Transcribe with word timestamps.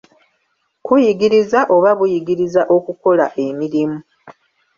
Kuyigiriza 0.85 1.59
oba 1.75 1.91
buyigiriza 1.97 2.61
okukola 2.75 3.25
emirimu. 3.45 3.99